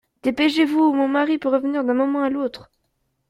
[0.23, 2.71] Dépêchez-vous, mon mari peut revenir d’un moment à l’autre.